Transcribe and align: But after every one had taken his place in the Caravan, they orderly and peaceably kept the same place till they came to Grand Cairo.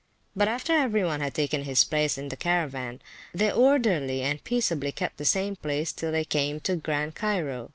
But 0.35 0.47
after 0.47 0.73
every 0.73 1.03
one 1.05 1.21
had 1.21 1.35
taken 1.35 1.61
his 1.63 1.83
place 1.83 2.17
in 2.17 2.29
the 2.29 2.35
Caravan, 2.35 3.03
they 3.35 3.51
orderly 3.51 4.23
and 4.23 4.43
peaceably 4.43 4.91
kept 4.91 5.17
the 5.17 5.25
same 5.25 5.55
place 5.55 5.91
till 5.91 6.11
they 6.11 6.25
came 6.25 6.59
to 6.61 6.75
Grand 6.75 7.13
Cairo. 7.13 7.69